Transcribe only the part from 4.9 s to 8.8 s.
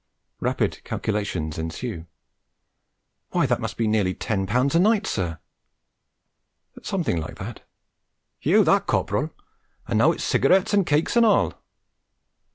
sir?' 'Something like that.' 'Heaw